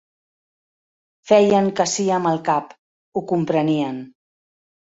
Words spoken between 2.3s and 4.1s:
el cap. Ho comprenien.